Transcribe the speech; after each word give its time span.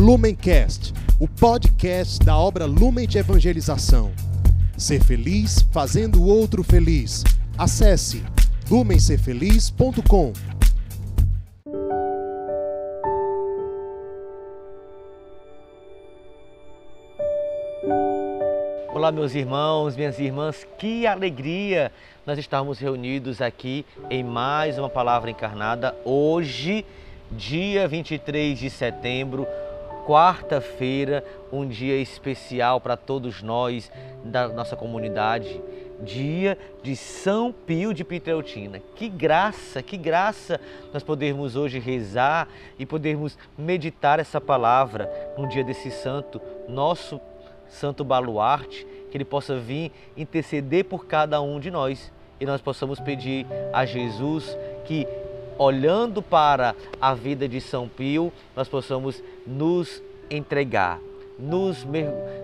Lumencast, 0.00 0.94
o 1.20 1.28
podcast 1.28 2.24
da 2.24 2.34
obra 2.34 2.64
Lumen 2.64 3.06
de 3.06 3.18
Evangelização. 3.18 4.10
Ser 4.74 5.04
feliz 5.04 5.60
fazendo 5.70 6.22
o 6.22 6.26
outro 6.26 6.64
feliz. 6.64 7.22
Acesse 7.58 8.24
lumencerfeliz.com. 8.70 10.32
Olá, 18.94 19.12
meus 19.12 19.34
irmãos, 19.34 19.96
minhas 19.96 20.18
irmãs, 20.18 20.66
que 20.78 21.06
alegria 21.06 21.92
nós 22.24 22.38
estarmos 22.38 22.78
reunidos 22.78 23.42
aqui 23.42 23.84
em 24.08 24.24
mais 24.24 24.78
uma 24.78 24.88
palavra 24.88 25.30
encarnada. 25.30 25.94
Hoje, 26.06 26.86
dia 27.30 27.86
23 27.86 28.58
de 28.58 28.70
setembro, 28.70 29.46
quarta-feira, 30.10 31.24
um 31.52 31.64
dia 31.64 31.96
especial 31.96 32.80
para 32.80 32.96
todos 32.96 33.42
nós 33.42 33.92
da 34.24 34.48
nossa 34.48 34.74
comunidade, 34.74 35.62
dia 36.00 36.58
de 36.82 36.96
São 36.96 37.52
Pio 37.52 37.94
de 37.94 38.02
Pietreutina. 38.02 38.82
Que 38.96 39.08
graça, 39.08 39.80
que 39.84 39.96
graça 39.96 40.60
nós 40.92 41.04
podermos 41.04 41.54
hoje 41.54 41.78
rezar 41.78 42.48
e 42.76 42.84
podermos 42.84 43.38
meditar 43.56 44.18
essa 44.18 44.40
palavra 44.40 45.08
no 45.38 45.46
dia 45.46 45.62
desse 45.62 45.92
santo, 45.92 46.40
nosso 46.68 47.20
santo 47.68 48.02
baluarte, 48.02 48.84
que 49.12 49.16
ele 49.16 49.24
possa 49.24 49.60
vir 49.60 49.92
interceder 50.16 50.86
por 50.86 51.06
cada 51.06 51.40
um 51.40 51.60
de 51.60 51.70
nós 51.70 52.10
e 52.40 52.46
nós 52.46 52.60
possamos 52.60 52.98
pedir 52.98 53.46
a 53.72 53.86
Jesus 53.86 54.58
que 54.84 55.06
olhando 55.60 56.22
para 56.22 56.74
a 56.98 57.12
vida 57.12 57.46
de 57.46 57.60
São 57.60 57.86
Pio, 57.86 58.32
nós 58.56 58.66
possamos 58.66 59.22
nos 59.46 60.02
entregar, 60.30 60.98
nos 61.38 61.86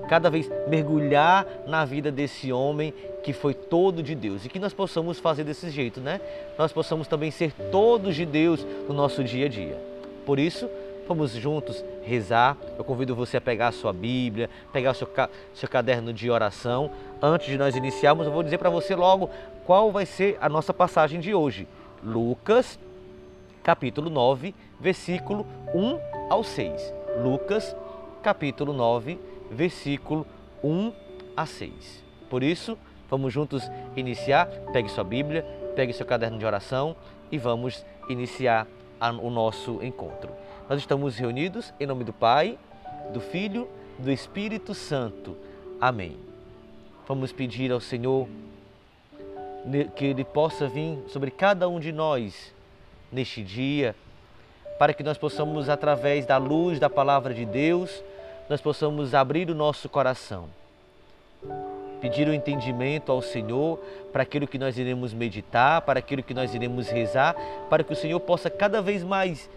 cada 0.06 0.28
vez 0.28 0.50
mergulhar 0.68 1.46
na 1.66 1.86
vida 1.86 2.12
desse 2.12 2.52
homem 2.52 2.92
que 3.24 3.32
foi 3.32 3.54
todo 3.54 4.02
de 4.02 4.14
Deus 4.14 4.44
e 4.44 4.50
que 4.50 4.58
nós 4.58 4.74
possamos 4.74 5.18
fazer 5.18 5.44
desse 5.44 5.70
jeito, 5.70 5.98
né? 5.98 6.20
Nós 6.58 6.74
possamos 6.74 7.08
também 7.08 7.30
ser 7.30 7.52
todos 7.72 8.14
de 8.14 8.26
Deus 8.26 8.66
no 8.86 8.92
nosso 8.92 9.24
dia 9.24 9.46
a 9.46 9.48
dia. 9.48 9.80
Por 10.26 10.38
isso, 10.38 10.68
vamos 11.08 11.30
juntos 11.32 11.82
rezar. 12.04 12.54
Eu 12.76 12.84
convido 12.84 13.14
você 13.14 13.38
a 13.38 13.40
pegar 13.40 13.68
a 13.68 13.72
sua 13.72 13.94
Bíblia, 13.94 14.50
pegar 14.74 14.90
o 14.90 14.94
seu, 14.94 15.08
seu 15.54 15.68
caderno 15.70 16.12
de 16.12 16.30
oração. 16.30 16.90
Antes 17.22 17.46
de 17.46 17.56
nós 17.56 17.74
iniciarmos, 17.76 18.26
eu 18.26 18.32
vou 18.32 18.42
dizer 18.42 18.58
para 18.58 18.68
você 18.68 18.94
logo 18.94 19.30
qual 19.64 19.90
vai 19.90 20.04
ser 20.04 20.36
a 20.38 20.50
nossa 20.50 20.74
passagem 20.74 21.18
de 21.18 21.34
hoje. 21.34 21.66
Lucas 22.04 22.78
capítulo 23.66 24.08
9, 24.08 24.54
versículo 24.78 25.44
1 25.74 25.98
ao 26.30 26.44
6. 26.44 26.94
Lucas, 27.20 27.74
capítulo 28.22 28.72
9, 28.72 29.18
versículo 29.50 30.24
1 30.62 30.92
a 31.36 31.44
6. 31.46 32.04
Por 32.30 32.44
isso, 32.44 32.78
vamos 33.10 33.32
juntos 33.32 33.68
iniciar. 33.96 34.46
Pegue 34.72 34.88
sua 34.88 35.02
Bíblia, 35.02 35.42
pegue 35.74 35.92
seu 35.92 36.06
caderno 36.06 36.38
de 36.38 36.46
oração 36.46 36.94
e 37.28 37.38
vamos 37.38 37.84
iniciar 38.08 38.68
o 39.20 39.30
nosso 39.30 39.82
encontro. 39.82 40.30
Nós 40.70 40.78
estamos 40.78 41.16
reunidos 41.16 41.74
em 41.80 41.88
nome 41.88 42.04
do 42.04 42.12
Pai, 42.12 42.56
do 43.12 43.20
Filho, 43.20 43.68
do 43.98 44.12
Espírito 44.12 44.74
Santo. 44.74 45.36
Amém. 45.80 46.16
Vamos 47.08 47.32
pedir 47.32 47.72
ao 47.72 47.80
Senhor 47.80 48.28
que 49.96 50.04
Ele 50.04 50.24
possa 50.24 50.68
vir 50.68 51.02
sobre 51.08 51.32
cada 51.32 51.68
um 51.68 51.80
de 51.80 51.90
nós 51.90 52.54
neste 53.16 53.42
dia, 53.42 53.96
para 54.78 54.92
que 54.92 55.02
nós 55.02 55.16
possamos, 55.16 55.68
através 55.68 56.26
da 56.26 56.36
luz 56.36 56.78
da 56.78 56.90
palavra 56.90 57.32
de 57.32 57.46
Deus, 57.46 58.02
nós 58.48 58.60
possamos 58.60 59.14
abrir 59.14 59.50
o 59.50 59.54
nosso 59.54 59.88
coração, 59.88 60.48
pedir 62.00 62.28
o 62.28 62.34
entendimento 62.34 63.10
ao 63.10 63.22
Senhor 63.22 63.78
para 64.12 64.22
aquilo 64.22 64.46
que 64.46 64.58
nós 64.58 64.76
iremos 64.76 65.14
meditar, 65.14 65.80
para 65.80 65.98
aquilo 65.98 66.22
que 66.22 66.34
nós 66.34 66.54
iremos 66.54 66.88
rezar, 66.88 67.34
para 67.70 67.82
que 67.82 67.92
o 67.92 67.96
Senhor 67.96 68.20
possa 68.20 68.50
cada 68.50 68.82
vez 68.82 69.02
mais 69.02 69.48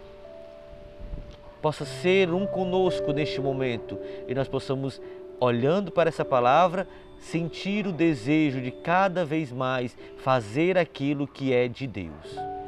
possa 1.61 1.83
ser 1.83 2.31
um 2.31 2.45
conosco 2.45 3.11
neste 3.11 3.41
momento 3.41 3.99
e 4.29 4.33
nós 4.33 4.47
possamos, 4.47 5.01
olhando 5.41 5.91
para 5.91 6.07
essa 6.07 6.23
palavra, 6.23 6.87
sentir 7.19 7.85
o 7.85 7.91
desejo 7.91 8.61
de 8.61 8.71
cada 8.71 9.25
vez 9.25 9.51
mais 9.51 9.95
fazer 10.17 10.77
aquilo 10.77 11.27
que 11.27 11.53
é 11.53 11.67
de 11.67 11.85
Deus. 11.85 12.58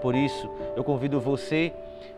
Por 0.00 0.14
isso, 0.14 0.48
eu 0.76 0.82
convido 0.82 1.20
você, 1.20 1.72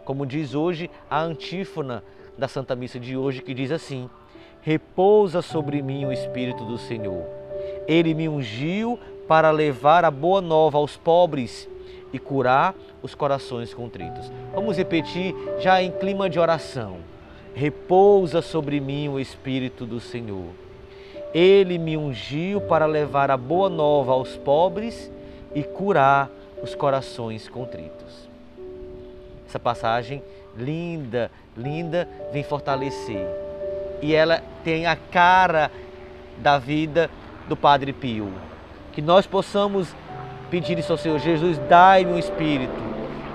como 0.04 0.26
diz 0.26 0.54
hoje 0.54 0.90
a 1.10 1.20
antífona 1.20 2.02
da 2.36 2.48
Santa 2.48 2.74
Missa 2.74 2.98
de 2.98 3.16
hoje, 3.16 3.42
que 3.42 3.54
diz 3.54 3.70
assim: 3.70 4.08
Repousa 4.62 5.42
sobre 5.42 5.82
mim 5.82 6.04
o 6.04 6.12
Espírito 6.12 6.64
do 6.64 6.78
Senhor. 6.78 7.24
Ele 7.86 8.14
me 8.14 8.28
ungiu 8.28 8.98
para 9.26 9.50
levar 9.50 10.04
a 10.04 10.10
boa 10.10 10.40
nova 10.40 10.78
aos 10.78 10.96
pobres 10.96 11.68
e 12.12 12.18
curar 12.18 12.74
os 13.02 13.14
corações 13.14 13.72
contritos. 13.74 14.30
Vamos 14.54 14.76
repetir 14.76 15.34
já 15.58 15.82
em 15.82 15.90
clima 15.90 16.28
de 16.28 16.38
oração. 16.38 16.96
Repousa 17.54 18.40
sobre 18.40 18.80
mim 18.80 19.08
o 19.08 19.18
Espírito 19.18 19.84
do 19.84 20.00
Senhor. 20.00 20.46
Ele 21.34 21.78
me 21.78 21.96
ungiu 21.96 22.60
para 22.60 22.86
levar 22.86 23.30
a 23.30 23.36
boa 23.36 23.68
nova 23.68 24.12
aos 24.12 24.36
pobres 24.36 25.10
e 25.54 25.62
curar 25.62 26.30
os 26.40 26.41
corações 26.74 27.48
contritos. 27.48 28.28
Essa 29.46 29.58
passagem 29.58 30.22
linda, 30.56 31.30
linda, 31.56 32.08
vem 32.32 32.42
fortalecer. 32.42 33.26
E 34.00 34.14
ela 34.14 34.42
tem 34.64 34.86
a 34.86 34.96
cara 34.96 35.70
da 36.38 36.58
vida 36.58 37.10
do 37.48 37.56
Padre 37.56 37.92
Pio. 37.92 38.32
Que 38.92 39.02
nós 39.02 39.26
possamos 39.26 39.94
pedir 40.50 40.78
isso 40.78 40.92
ao 40.92 40.98
Senhor 40.98 41.18
Jesus, 41.18 41.58
dai-me 41.68 42.12
um 42.12 42.18
espírito, 42.18 42.80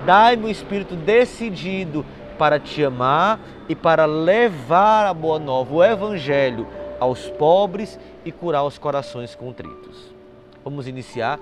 dai-me 0.06 0.46
um 0.46 0.48
espírito 0.48 0.94
decidido 0.94 2.06
para 2.38 2.60
te 2.60 2.84
amar 2.84 3.40
e 3.68 3.74
para 3.74 4.06
levar 4.06 5.06
a 5.06 5.12
boa 5.12 5.38
nova, 5.38 5.74
o 5.74 5.84
evangelho 5.84 6.66
aos 7.00 7.28
pobres 7.30 7.98
e 8.24 8.30
curar 8.30 8.64
os 8.64 8.78
corações 8.78 9.34
contritos. 9.34 10.14
Vamos 10.64 10.86
iniciar 10.86 11.40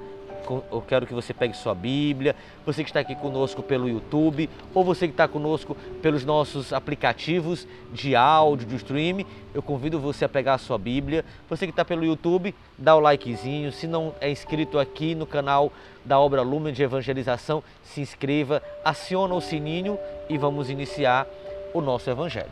eu 0.48 0.80
quero 0.86 1.06
que 1.06 1.14
você 1.14 1.34
pegue 1.34 1.56
sua 1.56 1.74
Bíblia, 1.74 2.34
você 2.64 2.82
que 2.82 2.90
está 2.90 3.00
aqui 3.00 3.14
conosco 3.14 3.62
pelo 3.62 3.88
YouTube, 3.88 4.48
ou 4.74 4.84
você 4.84 5.06
que 5.06 5.12
está 5.12 5.26
conosco 5.26 5.76
pelos 6.00 6.24
nossos 6.24 6.72
aplicativos 6.72 7.66
de 7.92 8.14
áudio, 8.14 8.66
de 8.66 8.76
streaming, 8.76 9.26
eu 9.54 9.62
convido 9.62 9.98
você 9.98 10.24
a 10.24 10.28
pegar 10.28 10.54
a 10.54 10.58
sua 10.58 10.78
Bíblia. 10.78 11.24
Você 11.48 11.66
que 11.66 11.70
está 11.70 11.84
pelo 11.84 12.04
YouTube, 12.04 12.54
dá 12.76 12.94
o 12.94 13.00
likezinho. 13.00 13.72
Se 13.72 13.86
não 13.86 14.14
é 14.20 14.30
inscrito 14.30 14.78
aqui 14.78 15.14
no 15.14 15.26
canal 15.26 15.72
da 16.04 16.18
Obra 16.18 16.42
Lumen 16.42 16.72
de 16.72 16.82
Evangelização, 16.82 17.62
se 17.82 18.00
inscreva, 18.00 18.62
aciona 18.84 19.34
o 19.34 19.40
sininho 19.40 19.98
e 20.28 20.36
vamos 20.36 20.70
iniciar 20.70 21.26
o 21.72 21.80
nosso 21.80 22.08
Evangelho. 22.10 22.50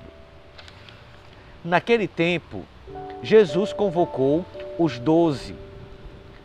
Naquele 1.65 2.07
tempo, 2.07 2.65
Jesus 3.23 3.73
convocou 3.73 4.45
os 4.79 4.99
doze, 4.99 5.55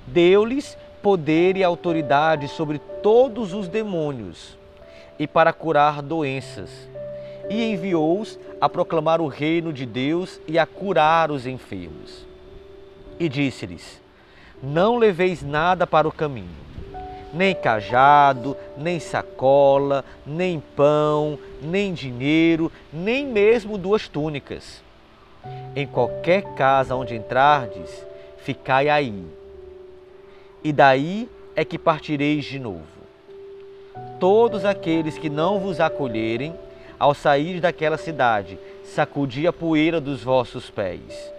deu-lhes 0.08 0.78
poder 1.02 1.58
e 1.58 1.64
autoridade 1.64 2.48
sobre 2.48 2.80
todos 3.02 3.54
os 3.54 3.68
demônios 3.68 4.58
e 5.18 5.28
para 5.28 5.52
curar 5.52 6.02
doenças. 6.02 6.70
E 7.50 7.72
enviou-os 7.72 8.40
a 8.62 8.70
proclamar 8.70 9.22
o 9.22 9.28
reino 9.28 9.74
de 9.74 9.86
Deus 9.86 10.40
e 10.48 10.60
a 10.60 10.66
curar 10.66 11.32
os 11.32 11.48
enfermos. 11.48 12.26
E 13.20 13.28
disse-lhes: 13.28 14.02
Não 14.62 14.98
leveis 14.98 15.42
nada 15.42 15.88
para 15.88 16.08
o 16.08 16.12
caminho, 16.12 16.48
nem 17.34 17.56
cajado, 17.56 18.56
nem 18.78 19.00
sacola, 19.00 20.06
nem 20.26 20.62
pão, 20.76 21.40
nem 21.62 21.94
dinheiro, 21.94 22.72
nem 22.94 23.26
mesmo 23.26 23.78
duas 23.78 24.08
túnicas. 24.08 24.84
Em 25.76 25.88
qualquer 25.88 26.44
casa 26.54 26.96
onde 26.96 27.16
entrardes, 27.16 28.06
ficai 28.38 28.90
aí 28.90 29.39
e 30.64 30.72
daí 30.72 31.30
é 31.56 31.64
que 31.64 31.78
partireis 31.78 32.46
de 32.46 32.60
novo. 32.60 32.86
Todos 34.20 34.66
aqueles 34.66 35.18
que 35.18 35.30
não 35.30 35.60
vos 35.60 35.80
acolherem, 35.80 36.54
ao 37.00 37.14
sair 37.14 37.62
daquela 37.62 37.98
cidade, 37.98 38.60
sacudi 38.84 39.48
a 39.48 39.54
poeira 39.54 40.02
dos 40.02 40.24
vossos 40.24 40.70
pés, 40.70 41.32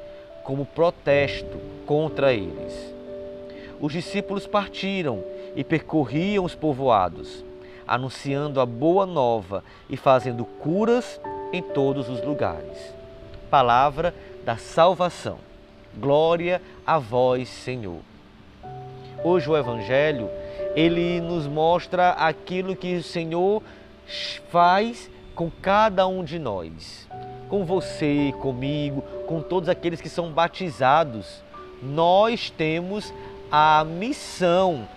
como 0.43 0.65
protesto 0.65 1.59
contra 1.87 2.33
eles. 2.33 2.95
Os 3.81 3.93
discípulos 3.93 4.47
partiram 4.47 5.23
e 5.55 5.63
percorriam 5.63 6.45
os 6.45 6.55
povoados, 6.55 7.45
anunciando 7.87 8.61
a 8.61 8.67
boa 8.67 9.05
nova 9.05 9.65
e 9.89 9.97
fazendo 9.97 10.45
curas 10.45 11.21
em 11.53 11.63
todos 11.63 12.09
os 12.09 12.23
lugares. 12.23 12.95
Palavra 13.51 14.15
da 14.45 14.57
salvação. 14.57 15.39
Glória 15.99 16.63
a 16.87 16.99
vós, 16.99 17.49
Senhor. 17.49 18.10
Hoje 19.23 19.51
o 19.51 19.57
Evangelho, 19.57 20.31
ele 20.75 21.21
nos 21.21 21.47
mostra 21.47 22.11
aquilo 22.13 22.75
que 22.75 22.97
o 22.97 23.03
Senhor 23.03 23.63
faz 24.51 25.11
com 25.35 25.51
cada 25.61 26.07
um 26.07 26.25
de 26.25 26.39
nós. 26.39 27.07
com 27.51 27.65
você, 27.65 28.33
comigo, 28.41 29.03
com 29.27 29.43
todos 29.43 29.69
aqueles 29.69 30.01
que 30.01 30.09
são 30.09 30.31
batizados, 30.31 31.43
nós 31.83 32.49
temos 32.49 33.13
a 33.51 33.85
missão 33.85 34.89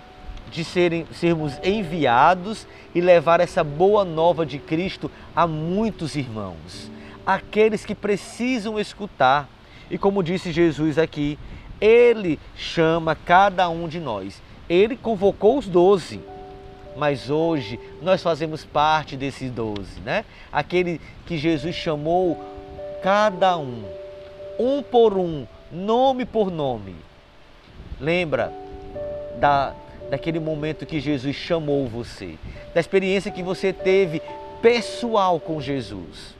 de 0.51 0.63
serem, 0.63 1.07
sermos 1.13 1.59
enviados 1.63 2.67
e 2.93 3.01
levar 3.01 3.39
essa 3.39 3.63
boa 3.63 4.05
nova 4.05 4.45
de 4.45 4.59
Cristo 4.59 5.09
a 5.35 5.47
muitos 5.47 6.15
irmãos, 6.15 6.91
aqueles 7.25 7.83
que 7.83 7.95
precisam 7.95 8.79
escutar. 8.79 9.49
E 9.89 9.97
como 9.97 10.21
disse 10.21 10.51
Jesus 10.51 10.99
aqui, 10.99 11.39
Ele 11.83 12.39
chama 12.55 13.13
cada 13.13 13.67
um 13.67 13.89
de 13.89 13.99
nós. 13.99 14.41
Ele 14.69 14.95
convocou 14.95 15.57
os 15.57 15.67
doze, 15.67 16.21
mas 16.95 17.29
hoje 17.29 17.77
nós 18.01 18.23
fazemos 18.23 18.63
parte 18.63 19.17
desses 19.17 19.51
doze, 19.51 19.99
né? 19.99 20.23
Aquele 20.49 21.01
que 21.25 21.37
Jesus 21.37 21.75
chamou 21.75 22.41
cada 23.03 23.57
um, 23.57 23.83
um 24.57 24.81
por 24.81 25.17
um, 25.17 25.45
nome 25.69 26.23
por 26.23 26.49
nome. 26.49 26.95
Lembra 27.99 28.53
da, 29.37 29.73
daquele 30.09 30.39
momento 30.39 30.85
que 30.85 31.01
Jesus 31.01 31.35
chamou 31.35 31.85
você, 31.85 32.35
da 32.73 32.79
experiência 32.79 33.29
que 33.29 33.43
você 33.43 33.73
teve 33.73 34.21
pessoal 34.61 35.37
com 35.37 35.59
Jesus. 35.59 36.33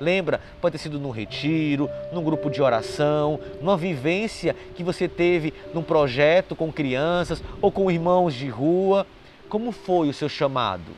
Lembra? 0.00 0.40
Pode 0.60 0.72
ter 0.72 0.78
sido 0.78 0.98
num 0.98 1.10
retiro, 1.10 1.88
num 2.12 2.24
grupo 2.24 2.48
de 2.50 2.62
oração, 2.62 3.38
numa 3.60 3.76
vivência 3.76 4.56
que 4.74 4.82
você 4.82 5.06
teve 5.06 5.52
num 5.74 5.82
projeto 5.82 6.56
com 6.56 6.72
crianças 6.72 7.42
ou 7.60 7.70
com 7.70 7.90
irmãos 7.90 8.34
de 8.34 8.48
rua. 8.48 9.06
Como 9.48 9.70
foi 9.70 10.08
o 10.08 10.14
seu 10.14 10.28
chamado? 10.28 10.92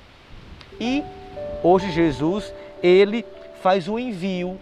E 0.81 1.02
hoje 1.62 1.90
Jesus, 1.90 2.54
ele 2.82 3.25
faz 3.60 3.88
o 3.88 3.99
envio 3.99 4.58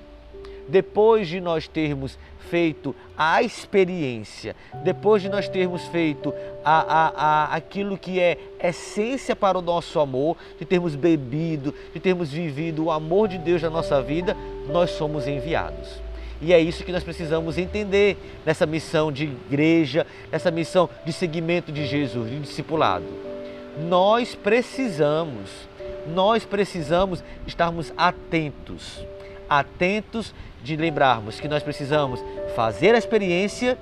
depois 0.71 1.29
de 1.29 1.41
nós 1.41 1.69
termos 1.69 2.19
feito 2.49 2.95
a 3.17 3.43
experiência, 3.43 4.57
depois 4.83 5.23
de 5.23 5.29
nós 5.29 5.49
termos 5.49 5.85
feito 5.87 6.33
a, 6.65 6.81
a, 6.81 7.09
a, 7.09 7.55
aquilo 7.55 7.99
que 7.99 8.19
é 8.19 8.39
essência 8.63 9.37
para 9.37 9.59
o 9.59 9.63
nosso 9.63 10.01
amor, 10.01 10.37
de 10.59 10.65
termos 10.65 10.95
bebido, 10.95 11.75
de 11.93 12.01
termos 12.01 12.31
vivido 12.31 12.85
o 12.85 12.91
amor 12.91 13.29
de 13.29 13.39
Deus 13.39 13.63
na 13.63 13.71
nossa 13.71 14.03
vida, 14.03 14.37
nós 14.69 14.91
somos 14.91 15.29
enviados. 15.29 16.01
E 16.43 16.55
é 16.55 16.61
isso 16.61 16.85
que 16.85 16.93
nós 16.93 17.05
precisamos 17.05 17.59
entender 17.59 18.17
nessa 18.47 18.65
missão 18.65 19.13
de 19.13 19.25
igreja, 19.25 20.07
nessa 20.33 20.51
missão 20.51 20.89
de 21.05 21.13
seguimento 21.13 21.71
de 21.71 21.87
Jesus, 21.87 22.31
de 22.31 22.41
discipulado. 22.41 23.05
Nós 23.89 24.35
precisamos, 24.35 25.51
nós 26.07 26.45
precisamos 26.45 27.23
estarmos 27.47 27.93
atentos, 27.97 29.05
atentos 29.49 30.35
de 30.63 30.77
lembrarmos 30.77 31.41
que 31.41 31.49
nós 31.49 31.63
precisamos 31.63 32.23
fazer 32.55 32.95
a 32.95 32.99
experiência, 32.99 33.79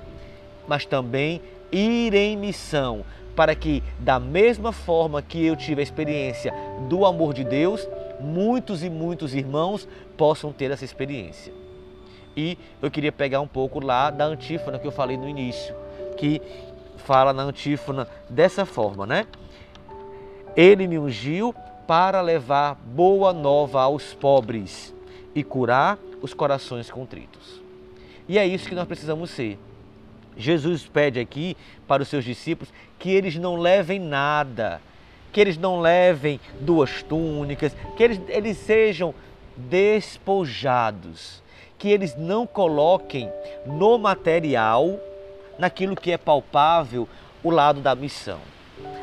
mas 0.67 0.85
também 0.85 1.41
ir 1.71 2.13
em 2.13 2.37
missão, 2.37 3.03
para 3.35 3.55
que, 3.55 3.83
da 3.99 4.19
mesma 4.19 4.71
forma 4.71 5.21
que 5.21 5.45
eu 5.45 5.55
tive 5.55 5.81
a 5.81 5.83
experiência 5.83 6.53
do 6.87 7.05
amor 7.05 7.33
de 7.33 7.43
Deus, 7.43 7.87
muitos 8.19 8.83
e 8.83 8.89
muitos 8.89 9.33
irmãos 9.33 9.87
possam 10.17 10.51
ter 10.51 10.71
essa 10.71 10.85
experiência. 10.85 11.53
E 12.35 12.57
eu 12.81 12.91
queria 12.91 13.11
pegar 13.11 13.41
um 13.41 13.47
pouco 13.47 13.83
lá 13.83 14.09
da 14.09 14.25
antífona 14.25 14.79
que 14.79 14.87
eu 14.87 14.91
falei 14.91 15.17
no 15.17 15.27
início, 15.27 15.75
que 16.17 16.41
fala 16.97 17.33
na 17.33 17.43
antífona 17.43 18.07
dessa 18.29 18.65
forma, 18.65 19.05
né? 19.05 19.25
Ele 20.55 20.87
me 20.87 20.99
ungiu 20.99 21.53
para 21.87 22.21
levar 22.21 22.75
boa 22.75 23.33
nova 23.33 23.81
aos 23.81 24.13
pobres 24.13 24.93
e 25.33 25.43
curar 25.43 25.97
os 26.21 26.33
corações 26.33 26.89
contritos. 26.89 27.61
E 28.27 28.37
é 28.37 28.45
isso 28.45 28.67
que 28.67 28.75
nós 28.75 28.87
precisamos 28.87 29.31
ser. 29.31 29.57
Jesus 30.37 30.85
pede 30.85 31.19
aqui 31.19 31.57
para 31.87 32.03
os 32.03 32.07
seus 32.07 32.23
discípulos 32.23 32.73
que 32.97 33.09
eles 33.09 33.35
não 33.35 33.55
levem 33.55 33.99
nada, 33.99 34.81
que 35.31 35.41
eles 35.41 35.57
não 35.57 35.81
levem 35.81 36.39
duas 36.61 37.03
túnicas, 37.03 37.75
que 37.97 38.03
eles, 38.03 38.21
eles 38.27 38.57
sejam 38.57 39.13
despojados, 39.57 41.43
que 41.77 41.89
eles 41.89 42.15
não 42.15 42.47
coloquem 42.47 43.29
no 43.65 43.97
material, 43.97 44.99
naquilo 45.57 45.95
que 45.95 46.11
é 46.11 46.17
palpável, 46.17 47.07
o 47.43 47.49
lado 47.49 47.81
da 47.81 47.95
missão. 47.95 48.39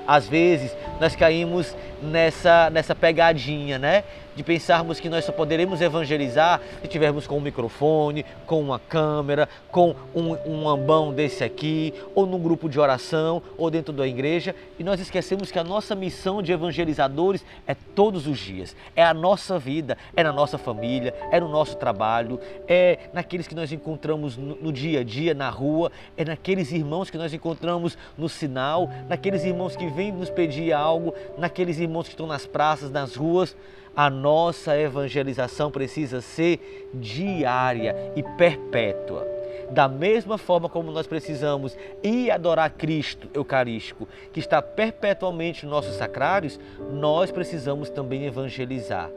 Às 0.07 0.29
vezes 0.29 0.75
nós 1.01 1.15
caímos 1.17 1.75
nessa, 2.03 2.71
nessa 2.71 2.95
pegadinha, 2.95 3.79
né? 3.79 4.05
de 4.37 4.43
pensarmos 4.43 5.01
que 5.01 5.09
nós 5.09 5.25
só 5.25 5.33
poderemos 5.33 5.81
evangelizar 5.81 6.61
se 6.83 6.87
tivermos 6.87 7.27
com 7.27 7.39
um 7.39 7.41
microfone, 7.41 8.25
com 8.45 8.61
uma 8.61 8.79
câmera, 8.79 9.49
com 9.71 9.97
um, 10.15 10.37
um 10.47 10.69
ambão 10.69 11.13
desse 11.13 11.43
aqui, 11.43 11.95
ou 12.15 12.27
num 12.27 12.39
grupo 12.39 12.69
de 12.69 12.79
oração, 12.79 13.43
ou 13.57 13.71
dentro 13.71 13.95
da 13.95 14.07
igreja, 14.07 14.55
e 14.79 14.85
nós 14.85 15.01
esquecemos 15.01 15.51
que 15.51 15.59
a 15.59 15.65
nossa 15.65 15.95
missão 15.95 16.43
de 16.43 16.53
evangelizadores 16.53 17.43
é 17.67 17.75
todos 17.95 18.27
os 18.27 18.39
dias, 18.39 18.77
é 18.95 19.03
a 19.03 19.15
nossa 19.15 19.59
vida, 19.59 19.97
é 20.15 20.23
na 20.23 20.33
nossa 20.33 20.59
família, 20.59 21.15
é 21.33 21.41
no 21.41 21.49
nosso 21.49 21.77
trabalho, 21.77 22.39
é 22.69 22.99
naqueles 23.15 23.49
que 23.49 23.55
nós 23.55 23.73
encontramos 23.73 24.37
no, 24.37 24.55
no 24.57 24.73
dia 24.73 25.01
a 25.01 25.05
dia, 25.05 25.33
na 25.33 25.49
rua, 25.49 25.91
é 26.15 26.27
naqueles 26.27 26.71
irmãos 26.73 27.09
que 27.09 27.17
nós 27.17 27.33
encontramos 27.33 27.97
no 28.19 28.29
sinal, 28.29 28.91
naqueles 29.09 29.45
irmãos 29.45 29.75
que 29.75 29.87
vêm 29.87 30.13
nos 30.13 30.29
pedir 30.29 30.75
algo, 30.75 31.15
naqueles 31.39 31.79
irmãos 31.79 31.86
que 31.87 32.15
estão 32.15 32.27
nas 32.27 32.47
praças, 32.47 32.91
nas 32.91 33.15
ruas 33.17 33.57
a 33.97 34.11
nossa 34.11 34.79
evangelização 34.79 35.71
precisa 35.71 36.21
ser 36.21 36.91
diária 36.93 37.97
e 38.15 38.23
perpétua. 38.23 39.27
Da 39.71 39.89
mesma 39.89 40.37
forma 40.37 40.69
como 40.69 40.93
nós 40.93 41.07
precisamos 41.07 41.77
ir 42.03 42.31
adorar 42.31 42.71
Cristo 42.71 43.29
Eucarístico, 43.33 44.07
que 44.33 44.39
está 44.39 44.61
perpetuamente 44.61 45.65
nos 45.65 45.73
nossos 45.73 45.97
sacrários, 45.97 46.61
nós 46.93 47.33
precisamos 47.33 47.89
também 47.89 48.27
evangelizar. 48.27 49.11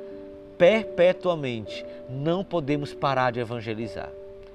Perpetuamente. 0.57 1.85
Não 2.09 2.43
podemos 2.43 2.93
parar 2.93 3.31
de 3.31 3.39
evangelizar. 3.39 4.09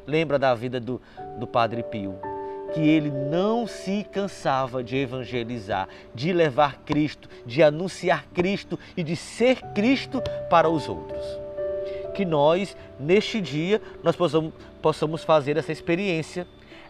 Lembra 0.06 0.38
da 0.38 0.54
vida 0.54 0.80
do, 0.80 1.00
do 1.38 1.46
Padre 1.46 1.82
Pio? 1.82 2.33
Que 2.74 2.80
ele 2.80 3.08
não 3.08 3.68
se 3.68 4.04
cansava 4.10 4.82
de 4.82 4.96
evangelizar, 4.96 5.88
de 6.12 6.32
levar 6.32 6.80
Cristo, 6.84 7.28
de 7.46 7.62
anunciar 7.62 8.26
Cristo 8.34 8.76
e 8.96 9.04
de 9.04 9.14
ser 9.14 9.62
Cristo 9.72 10.20
para 10.50 10.68
os 10.68 10.88
outros. 10.88 11.24
Que 12.14 12.24
nós, 12.24 12.76
neste 12.98 13.40
dia, 13.40 13.80
nós 14.02 14.16
possamos, 14.16 14.52
possamos 14.82 15.22
fazer 15.22 15.56
essa 15.56 15.70
experiência, 15.70 16.48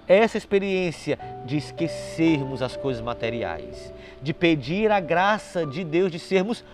essa 0.08 0.38
experiência 0.38 1.18
de 1.44 1.58
esquecermos 1.58 2.62
as 2.62 2.76
coisas 2.78 3.02
materiais, 3.02 3.92
de 4.22 4.32
pedir 4.32 4.90
a 4.90 5.00
graça 5.00 5.66
de 5.66 5.84
Deus 5.84 6.10
de 6.10 6.18
sermos 6.18 6.64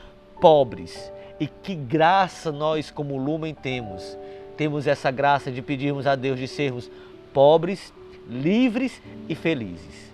pobres. 0.40 1.12
E 1.40 1.48
que 1.48 1.74
graça 1.74 2.52
nós, 2.52 2.92
como 2.92 3.16
Lumen, 3.16 3.54
temos. 3.54 4.16
Temos 4.56 4.86
essa 4.86 5.10
graça 5.10 5.50
de 5.50 5.62
pedirmos 5.62 6.06
a 6.06 6.14
Deus 6.14 6.38
de 6.38 6.46
sermos 6.46 6.88
pobres 7.32 7.92
livres 8.30 9.02
e 9.28 9.34
felizes. 9.34 10.10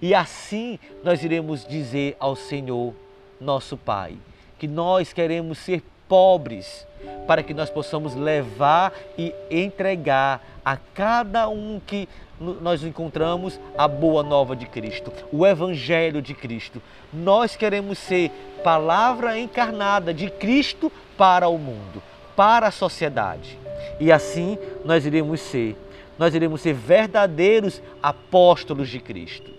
E 0.00 0.14
assim 0.14 0.78
nós 1.04 1.22
iremos 1.22 1.66
dizer 1.66 2.16
ao 2.18 2.34
Senhor, 2.34 2.94
nosso 3.40 3.76
Pai, 3.76 4.16
que 4.58 4.66
nós 4.66 5.12
queremos 5.12 5.58
ser 5.58 5.82
pobres 6.08 6.86
para 7.26 7.42
que 7.42 7.54
nós 7.54 7.70
possamos 7.70 8.14
levar 8.14 8.92
e 9.16 9.32
entregar 9.50 10.42
a 10.64 10.76
cada 10.76 11.48
um 11.48 11.80
que 11.86 12.08
nós 12.40 12.82
encontramos 12.82 13.58
a 13.76 13.86
boa 13.86 14.22
nova 14.22 14.54
de 14.54 14.66
Cristo, 14.66 15.12
o 15.32 15.46
Evangelho 15.46 16.22
de 16.22 16.34
Cristo. 16.34 16.80
Nós 17.12 17.56
queremos 17.56 17.98
ser 17.98 18.30
palavra 18.62 19.38
encarnada 19.38 20.14
de 20.14 20.30
Cristo 20.30 20.90
para 21.16 21.48
o 21.48 21.58
mundo, 21.58 22.02
para 22.36 22.68
a 22.68 22.72
sociedade. 22.72 23.58
E 24.00 24.12
assim 24.12 24.58
nós 24.84 25.04
iremos 25.04 25.40
ser 25.40 25.76
nós 26.18 26.34
iremos 26.34 26.60
ser 26.60 26.74
verdadeiros 26.74 27.80
apóstolos 28.02 28.88
de 28.88 28.98
Cristo. 28.98 29.50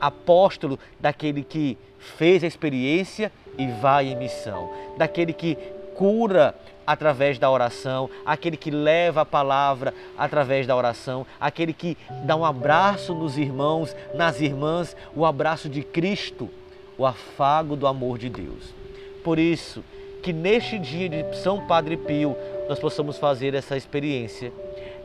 Apóstolo 0.00 0.78
daquele 1.00 1.42
que 1.42 1.78
fez 1.98 2.42
a 2.42 2.46
experiência 2.46 3.32
e 3.56 3.66
vai 3.68 4.08
em 4.08 4.16
missão, 4.16 4.70
daquele 4.96 5.32
que 5.32 5.56
cura 5.94 6.54
através 6.86 7.38
da 7.38 7.50
oração, 7.50 8.10
aquele 8.26 8.56
que 8.56 8.70
leva 8.70 9.20
a 9.20 9.26
palavra 9.26 9.94
através 10.18 10.66
da 10.66 10.74
oração, 10.74 11.24
aquele 11.40 11.72
que 11.72 11.96
dá 12.24 12.34
um 12.34 12.44
abraço 12.44 13.14
nos 13.14 13.38
irmãos, 13.38 13.94
nas 14.14 14.40
irmãs, 14.40 14.96
o 15.14 15.24
abraço 15.24 15.68
de 15.68 15.82
Cristo, 15.82 16.50
o 16.98 17.06
afago 17.06 17.76
do 17.76 17.86
amor 17.86 18.18
de 18.18 18.28
Deus. 18.28 18.74
Por 19.22 19.38
isso, 19.38 19.84
que 20.22 20.32
neste 20.32 20.78
dia 20.78 21.08
de 21.08 21.36
São 21.36 21.66
Padre 21.66 21.96
Pio 21.96 22.36
nós 22.68 22.78
possamos 22.78 23.18
fazer 23.18 23.54
essa 23.54 23.76
experiência 23.76 24.52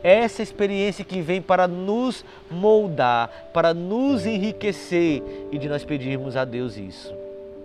essa 0.08 0.42
experiência 0.42 1.04
que 1.04 1.22
vem 1.22 1.42
para 1.42 1.68
nos 1.68 2.24
moldar, 2.50 3.50
para 3.54 3.74
nos 3.74 4.26
enriquecer 4.26 5.22
e 5.52 5.58
de 5.58 5.68
nós 5.68 5.84
pedirmos 5.84 6.38
a 6.38 6.46
Deus 6.46 6.78
isso. 6.78 7.14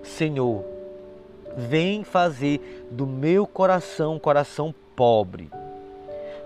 Senhor, 0.03 0.65
vem 1.57 2.03
fazer 2.03 2.89
do 2.91 3.07
meu 3.07 3.47
coração 3.47 4.17
um 4.17 4.19
coração 4.19 4.75
pobre. 4.97 5.49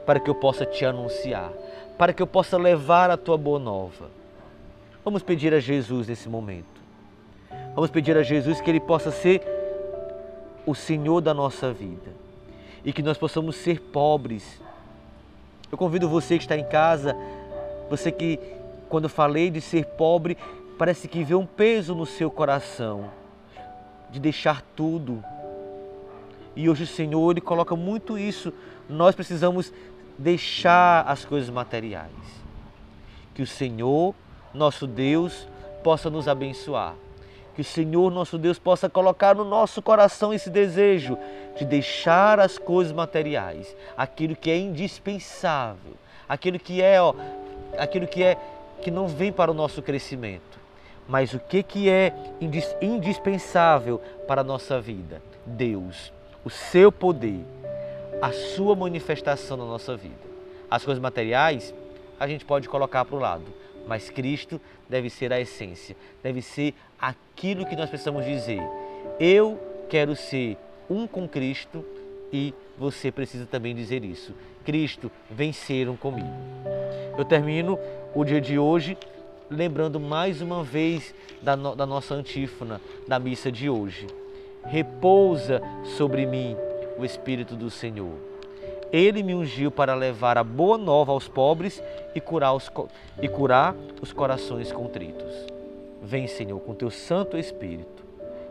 para 0.04 0.20
que 0.20 0.30
eu 0.30 0.34
possa 0.36 0.64
te 0.64 0.84
anunciar, 0.84 1.50
para 1.98 2.12
que 2.12 2.22
eu 2.22 2.28
possa 2.28 2.56
levar 2.56 3.10
a 3.10 3.16
tua 3.16 3.36
boa 3.36 3.58
nova. 3.58 4.08
Vamos 5.04 5.20
pedir 5.20 5.52
a 5.52 5.58
Jesus 5.58 6.06
nesse 6.06 6.28
momento. 6.28 6.80
Vamos 7.74 7.90
pedir 7.90 8.16
a 8.16 8.22
Jesus 8.22 8.60
que 8.60 8.70
Ele 8.70 8.78
possa 8.78 9.10
ser 9.10 9.42
o 10.64 10.76
Senhor 10.76 11.20
da 11.20 11.34
nossa 11.34 11.72
vida 11.72 12.12
e 12.84 12.92
que 12.92 13.02
nós 13.02 13.18
possamos 13.18 13.56
ser 13.56 13.80
pobres. 13.80 14.60
Eu 15.70 15.78
convido 15.78 16.08
você 16.08 16.37
que 16.37 16.44
está 16.44 16.56
em 16.56 16.64
casa, 16.64 17.16
você 17.90 18.12
que, 18.12 18.38
quando 18.88 19.08
falei 19.08 19.50
de 19.50 19.61
ser 19.61 19.85
pobre, 19.85 20.37
parece 20.78 21.08
que 21.08 21.25
vê 21.25 21.35
um 21.35 21.46
peso 21.46 21.94
no 21.94 22.06
seu 22.06 22.30
coração, 22.30 23.11
de 24.11 24.20
deixar 24.20 24.62
tudo. 24.75 25.23
E 26.54 26.68
hoje 26.68 26.85
o 26.85 26.87
Senhor 26.87 27.30
Ele 27.30 27.40
coloca 27.40 27.75
muito 27.75 28.18
isso. 28.18 28.52
Nós 28.88 29.14
precisamos 29.14 29.73
deixar 30.18 31.02
as 31.06 31.25
coisas 31.25 31.50
materiais. 31.50 32.12
Que 33.35 33.42
o 33.42 33.46
Senhor, 33.46 34.14
nosso 34.54 34.87
Deus, 34.87 35.46
possa 35.82 36.08
nos 36.08 36.28
abençoar 36.28 36.94
que 37.56 37.62
o 37.62 37.64
Senhor 37.64 38.12
nosso 38.12 38.36
Deus 38.36 38.58
possa 38.58 38.86
colocar 38.86 39.34
no 39.34 39.42
nosso 39.42 39.80
coração 39.80 40.34
esse 40.34 40.50
desejo 40.50 41.16
de 41.56 41.64
deixar 41.64 42.38
as 42.38 42.58
coisas 42.58 42.92
materiais, 42.92 43.75
aquilo 43.96 44.36
que 44.36 44.50
é 44.50 44.58
indispensável, 44.58 45.94
aquilo 46.28 46.58
que 46.58 46.82
é, 46.82 47.00
ó, 47.00 47.14
aquilo 47.78 48.06
que 48.06 48.22
é 48.22 48.36
que 48.82 48.90
não 48.90 49.08
vem 49.08 49.32
para 49.32 49.50
o 49.50 49.54
nosso 49.54 49.80
crescimento. 49.80 50.60
Mas 51.08 51.32
o 51.32 51.38
que 51.38 51.62
que 51.62 51.88
é 51.88 52.12
indispensável 52.78 54.02
para 54.28 54.42
a 54.42 54.44
nossa 54.44 54.78
vida? 54.78 55.22
Deus, 55.46 56.12
o 56.44 56.50
seu 56.50 56.92
poder, 56.92 57.40
a 58.20 58.32
sua 58.32 58.76
manifestação 58.76 59.56
na 59.56 59.64
nossa 59.64 59.96
vida. 59.96 60.26
As 60.70 60.84
coisas 60.84 61.00
materiais 61.00 61.72
a 62.20 62.28
gente 62.28 62.44
pode 62.44 62.68
colocar 62.68 63.06
para 63.06 63.16
o 63.16 63.18
lado, 63.18 63.46
mas 63.86 64.10
Cristo 64.10 64.60
deve 64.88 65.08
ser 65.08 65.32
a 65.32 65.40
essência, 65.40 65.96
deve 66.22 66.42
ser 66.42 66.75
aquilo 67.00 67.66
que 67.66 67.76
nós 67.76 67.88
precisamos 67.88 68.24
dizer. 68.24 68.60
Eu 69.18 69.58
quero 69.88 70.14
ser 70.14 70.56
um 70.88 71.06
com 71.06 71.28
Cristo 71.28 71.84
e 72.32 72.54
você 72.78 73.10
precisa 73.10 73.46
também 73.46 73.74
dizer 73.74 74.04
isso. 74.04 74.34
Cristo, 74.64 75.10
venceram 75.30 75.96
comigo. 75.96 76.28
Eu 77.16 77.24
termino 77.24 77.78
o 78.14 78.24
dia 78.24 78.40
de 78.40 78.58
hoje 78.58 78.96
lembrando 79.48 80.00
mais 80.00 80.40
uma 80.40 80.64
vez 80.64 81.14
da, 81.40 81.56
no, 81.56 81.76
da 81.76 81.86
nossa 81.86 82.14
antífona 82.14 82.80
da 83.06 83.18
missa 83.18 83.50
de 83.50 83.70
hoje. 83.70 84.06
Repousa 84.64 85.62
sobre 85.96 86.26
mim 86.26 86.56
o 86.98 87.04
Espírito 87.04 87.54
do 87.54 87.70
Senhor 87.70 88.26
ele 88.92 89.22
me 89.22 89.34
ungiu 89.34 89.70
para 89.70 89.94
levar 89.94 90.38
a 90.38 90.44
boa 90.44 90.78
nova 90.78 91.12
aos 91.12 91.28
pobres 91.28 91.82
e 92.14 92.20
curar 92.20 92.54
os, 92.54 92.70
e 93.20 93.28
curar 93.28 93.74
os 94.00 94.12
corações 94.12 94.72
contritos. 94.72 95.55
Vem, 96.06 96.28
Senhor, 96.28 96.60
com 96.60 96.72
teu 96.72 96.88
Santo 96.88 97.36
Espírito, 97.36 98.04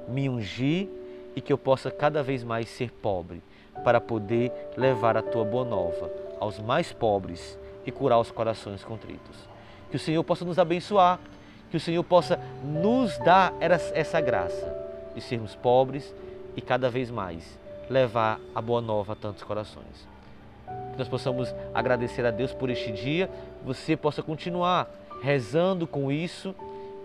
me 0.10 0.28
ungir 0.28 0.90
e 1.34 1.40
que 1.40 1.54
eu 1.54 1.58
possa 1.58 1.90
cada 1.90 2.22
vez 2.22 2.44
mais 2.44 2.68
ser 2.68 2.92
pobre, 2.92 3.42
para 3.82 4.02
poder 4.02 4.52
levar 4.76 5.16
a 5.16 5.22
tua 5.22 5.46
boa 5.46 5.64
nova 5.64 6.12
aos 6.38 6.60
mais 6.60 6.92
pobres 6.92 7.58
e 7.86 7.92
curar 7.94 8.20
os 8.20 8.30
corações 8.30 8.84
contritos. 8.84 9.48
Que 9.90 9.96
o 9.96 10.00
Senhor 10.00 10.22
possa 10.22 10.44
nos 10.44 10.60
abençoar, 10.60 11.18
que 11.72 11.78
o 11.78 11.80
Senhor 11.80 12.04
possa 12.04 12.38
nos 12.62 13.18
dar 13.20 13.54
essa 13.62 14.20
graça 14.20 14.76
de 15.16 15.22
sermos 15.22 15.56
pobres 15.56 16.14
e 16.58 16.62
cada 16.62 16.90
vez 16.90 17.10
mais 17.10 17.58
levar 17.90 18.38
a 18.54 18.62
boa 18.62 18.82
nova 18.82 19.14
a 19.14 19.16
tantos 19.16 19.44
corações 19.44 20.14
que 20.92 21.00
nós 21.00 21.08
possamos 21.08 21.54
agradecer 21.74 22.26
a 22.26 22.32
Deus 22.32 22.54
por 22.54 22.70
este 22.70 22.92
dia, 22.92 23.30
você 23.64 23.96
possa 23.96 24.24
continuar 24.24 24.90
rezando 25.22 25.86
com 25.86 26.12
isso 26.12 26.56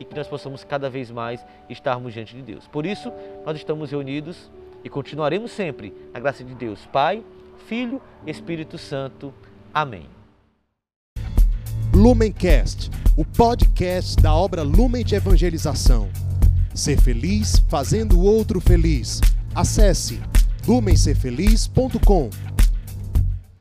e 0.00 0.04
que 0.04 0.16
nós 0.16 0.26
possamos 0.26 0.64
cada 0.64 0.88
vez 0.88 1.10
mais 1.10 1.44
estarmos 1.68 2.14
diante 2.14 2.34
de 2.34 2.42
Deus. 2.42 2.66
Por 2.66 2.86
isso, 2.86 3.12
nós 3.44 3.56
estamos 3.56 3.90
reunidos 3.90 4.50
e 4.82 4.88
continuaremos 4.88 5.52
sempre 5.52 5.94
na 6.12 6.18
graça 6.18 6.42
de 6.42 6.54
Deus, 6.54 6.86
Pai, 6.86 7.22
Filho, 7.68 8.00
Espírito 8.26 8.78
Santo. 8.78 9.32
Amém. 9.72 10.06
Lumencast, 11.94 12.90
o 13.16 13.24
podcast 13.24 14.16
da 14.16 14.34
obra 14.34 14.62
Lumen 14.62 15.04
de 15.04 15.14
Evangelização. 15.14 16.08
Ser 16.74 16.98
feliz 17.00 17.62
fazendo 17.68 18.18
o 18.18 18.24
outro 18.24 18.60
feliz. 18.60 19.20
Acesse 19.54 20.20
lumencerfeliz.com. 20.66 22.30